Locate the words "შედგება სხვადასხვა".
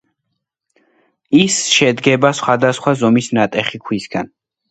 1.73-2.93